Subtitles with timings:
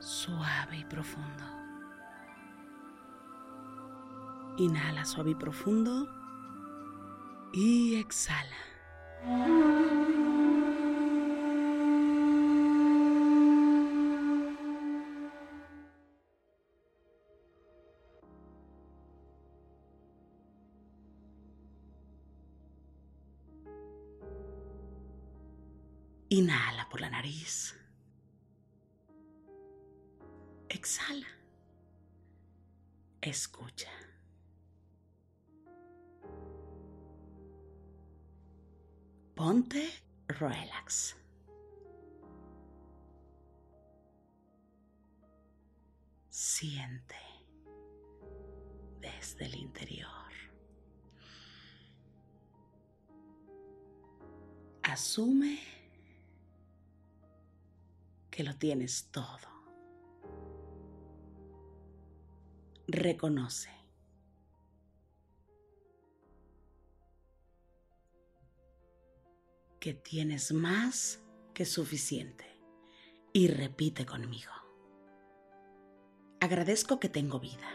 [0.00, 1.44] suave y profundo.
[4.58, 6.08] Inhala suave y profundo.
[7.52, 8.56] Y exhala.
[26.30, 27.74] Inhala por la nariz.
[30.68, 31.26] Exhala.
[33.20, 33.90] Escucha.
[39.34, 39.90] Ponte
[40.28, 41.16] relax.
[46.28, 47.16] Siente
[49.00, 50.08] desde el interior.
[54.82, 55.60] Asume
[58.30, 59.57] que lo tienes todo.
[62.98, 63.78] Reconoce.
[69.78, 71.20] que tienes más
[71.54, 72.44] que suficiente.
[73.32, 74.52] Y repite conmigo.
[76.40, 77.70] Agradezco que tengo vida.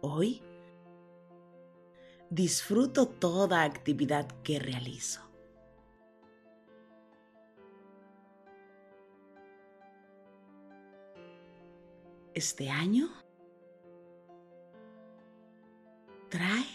[0.00, 0.42] Hoy
[2.30, 5.29] disfruto toda actividad que realizo.
[12.34, 13.08] Este año
[16.28, 16.66] trae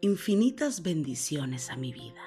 [0.00, 2.22] infinitas bendiciones a mi vida.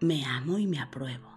[0.00, 1.28] Me amo y me apruebo.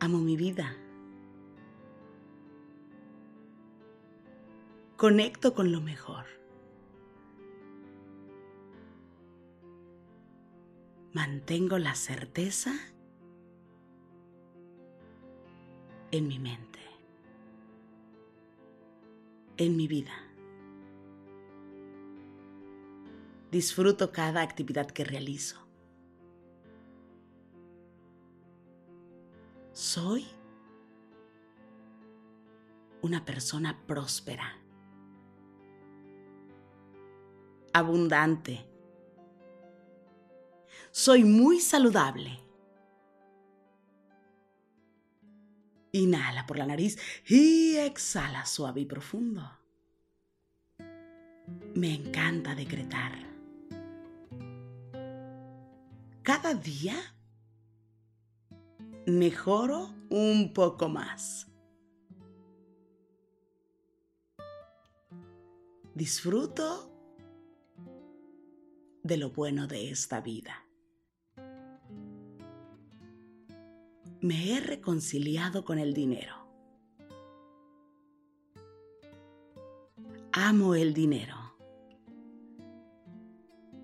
[0.00, 0.76] Amo mi vida.
[4.96, 6.41] Conecto con lo mejor.
[11.12, 12.72] Mantengo la certeza
[16.10, 16.80] en mi mente,
[19.56, 20.12] en mi vida.
[23.50, 25.58] Disfruto cada actividad que realizo.
[29.72, 30.26] Soy
[33.02, 34.58] una persona próspera,
[37.74, 38.71] abundante,
[40.92, 42.38] soy muy saludable.
[45.92, 49.42] Inhala por la nariz y exhala suave y profundo.
[51.74, 53.12] Me encanta decretar.
[56.22, 56.94] Cada día
[59.06, 61.48] mejoro un poco más.
[65.94, 66.90] Disfruto
[69.02, 70.66] de lo bueno de esta vida.
[74.22, 76.36] Me he reconciliado con el dinero.
[80.32, 81.34] Amo el dinero.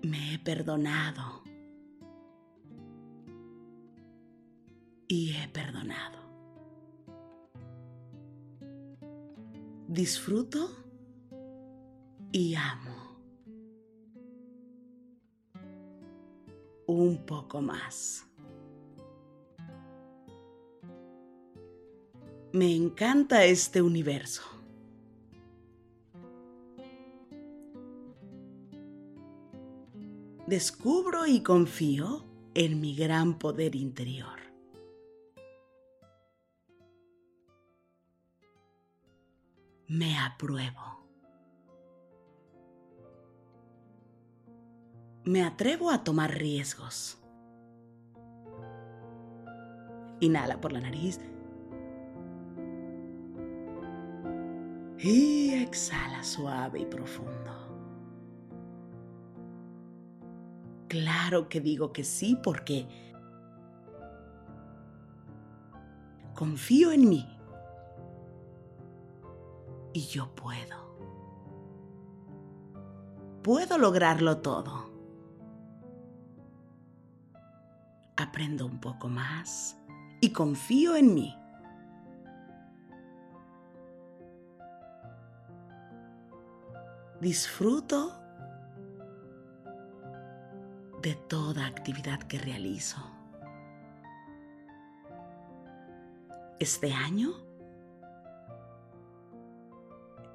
[0.01, 1.43] Me he perdonado.
[5.09, 6.19] Y he perdonado.
[9.89, 10.69] Disfruto
[12.31, 13.19] y amo.
[16.87, 18.28] Un poco más.
[22.51, 24.41] Me encanta este universo.
[30.47, 32.25] Descubro y confío
[32.55, 34.39] en mi gran poder interior.
[39.87, 41.05] Me apruebo.
[45.23, 47.19] Me atrevo a tomar riesgos.
[50.19, 51.19] Inhala por la nariz
[55.01, 57.69] y exhala suave y profundo.
[60.89, 62.87] Claro que digo que sí porque
[66.33, 67.39] confío en mí
[69.93, 70.89] y yo puedo.
[73.43, 74.89] Puedo lograrlo todo.
[78.17, 79.77] Aprendo un poco más
[80.19, 81.38] y confío en mí.
[87.21, 88.13] Disfruto
[91.01, 92.97] de toda actividad que realizo.
[96.59, 97.31] Este año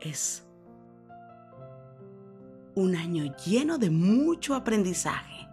[0.00, 0.46] es
[2.74, 5.48] un año lleno de mucho aprendizaje.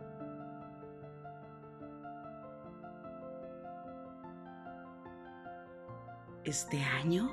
[6.44, 7.30] Este año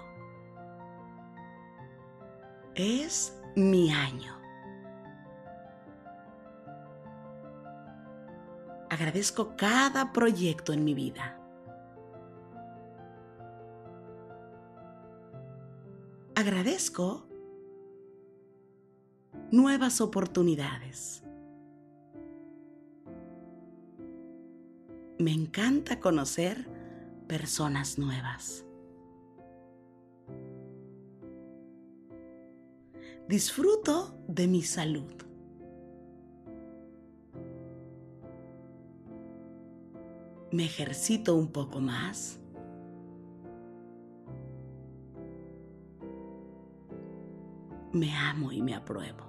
[2.74, 4.38] es mi año.
[8.90, 11.38] Agradezco cada proyecto en mi vida.
[16.34, 17.26] Agradezco
[19.50, 21.22] nuevas oportunidades.
[25.18, 26.68] Me encanta conocer
[27.26, 28.67] personas nuevas.
[33.28, 35.12] Disfruto de mi salud.
[40.50, 42.40] Me ejercito un poco más.
[47.92, 49.26] Me amo y me apruebo.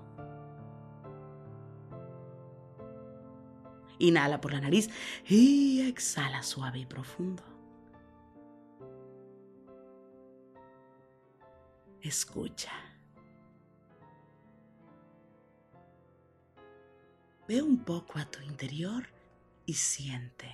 [4.00, 4.90] Inhala por la nariz
[5.28, 7.44] y exhala suave y profundo.
[12.02, 12.89] Escucha.
[17.50, 19.08] Ve un poco a tu interior
[19.66, 20.54] y siente.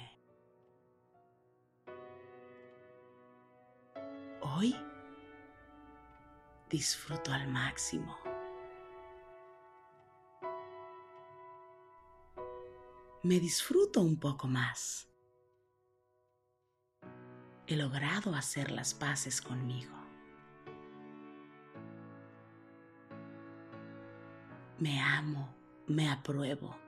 [4.39, 4.73] Hoy
[6.69, 8.17] disfruto al máximo.
[13.23, 15.09] Me disfruto un poco más.
[17.67, 19.97] He logrado hacer las paces conmigo.
[24.79, 25.53] Me amo,
[25.87, 26.84] me apruebo.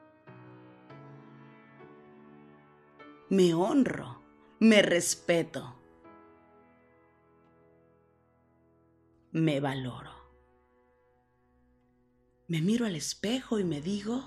[3.29, 4.21] Me honro,
[4.59, 5.75] me respeto,
[9.31, 10.15] me valoro.
[12.47, 14.23] Me miro al espejo y me digo,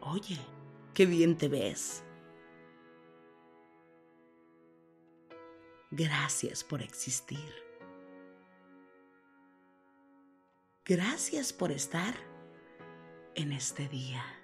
[0.00, 0.38] oye,
[0.94, 2.02] qué bien te ves.
[5.92, 7.54] Gracias por existir.
[10.84, 12.14] Gracias por estar
[13.36, 14.37] en este día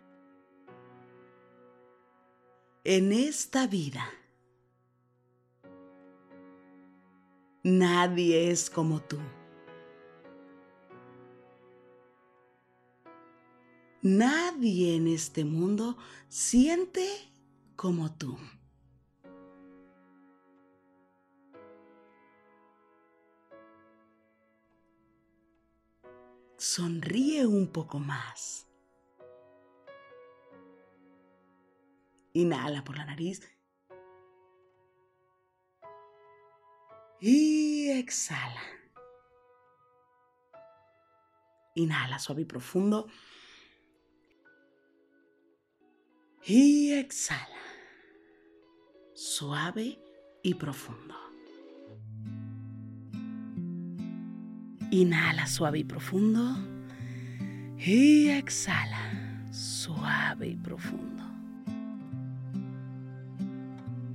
[2.84, 4.06] en esta vida.
[7.62, 9.18] Nadie es como tú.
[14.02, 15.96] Nadie en este mundo
[16.28, 17.08] siente
[17.74, 18.36] como tú.
[26.58, 28.66] Sonríe un poco más.
[32.34, 33.40] Inhala por la nariz.
[37.20, 38.60] Y exhala.
[41.76, 43.06] Inhala suave y profundo.
[46.44, 47.62] Y exhala.
[49.14, 49.98] Suave
[50.42, 51.14] y profundo.
[54.90, 56.56] Inhala suave y profundo.
[57.78, 61.23] Y exhala suave y profundo.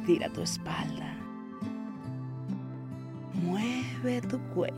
[0.00, 1.14] Estira tu espalda.
[3.34, 4.74] Mueve tu cuello.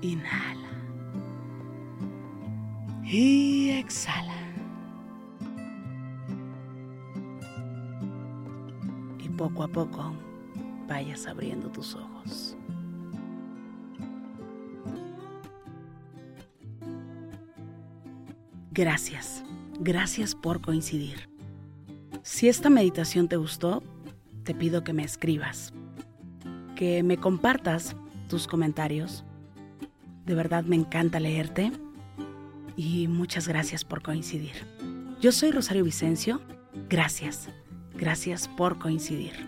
[0.00, 0.70] Inhala.
[3.04, 4.32] Y exhala.
[9.18, 10.14] Y poco a poco
[10.88, 12.56] vayas abriendo tus ojos.
[18.72, 19.44] Gracias,
[19.78, 21.28] gracias por coincidir.
[22.22, 23.82] Si esta meditación te gustó,
[24.44, 25.72] te pido que me escribas,
[26.74, 27.96] que me compartas
[28.28, 29.24] tus comentarios.
[30.26, 31.72] De verdad me encanta leerte
[32.76, 34.66] y muchas gracias por coincidir.
[35.20, 36.40] Yo soy Rosario Vicencio.
[36.88, 37.48] Gracias,
[37.94, 39.47] gracias por coincidir.